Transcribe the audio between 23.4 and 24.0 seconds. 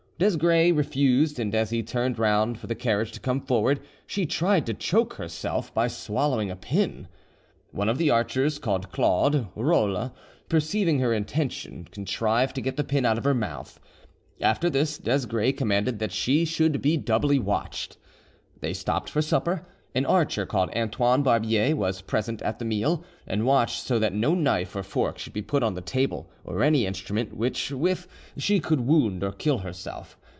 watched so